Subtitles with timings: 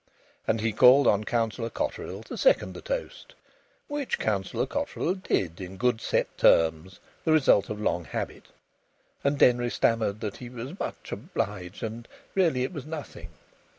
[0.47, 3.35] And he called on Councillor Cotterill to second the toast.
[3.87, 8.47] Which Councillor Cotterill did, in good set terms, the result of long habit.
[9.23, 13.29] And Denry stammered that he was much obliged, and that really it was nothing.